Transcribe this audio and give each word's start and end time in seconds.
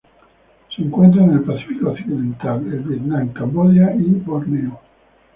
Se 0.75 0.81
encuentra 0.81 1.23
en 1.23 1.29
el 1.29 1.43
Pacífico 1.43 1.91
occidental: 1.91 2.65
el 2.73 2.79
Vietnam, 2.79 3.31
Camboya 3.33 3.93
y 3.95 4.01
Borneo. 4.25 4.79